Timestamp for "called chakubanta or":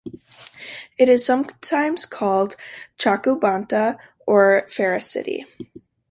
2.05-4.63